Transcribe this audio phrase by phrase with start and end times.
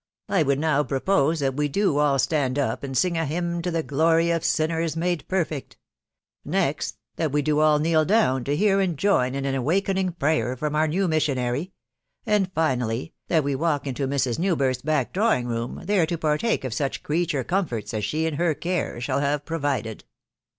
[0.27, 3.69] I would now propose that w» do all stand up, and sing a hymn to
[3.69, 5.77] the glory of sinners made perfect....
[6.43, 10.57] Next, that we do all kneel down to hear and join in at awakening prayer
[10.57, 11.71] from our new missionary;
[12.25, 14.39] and, finally, that we walk into Mrs.
[14.39, 18.55] NewbirthV back drawing teem, then ts partake of such creature waniotU *&&& ul her.
[18.55, 20.03] care shall bare provided."